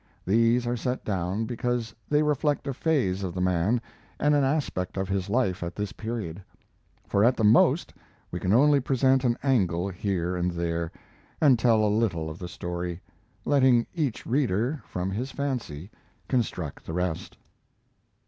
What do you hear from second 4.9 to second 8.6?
of his life at this period. For at the most we can